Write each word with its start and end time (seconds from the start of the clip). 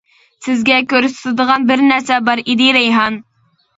-سىزگە 0.45 0.77
كۆرسىتىدىغان 0.93 1.67
بىر 1.73 1.85
نەرسە 1.91 2.21
بار 2.31 2.43
ئىدى 2.47 2.71
رەيھان. 2.79 3.21